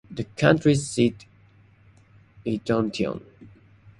[0.09, 1.27] The county seat
[2.43, 3.21] is Eatonton.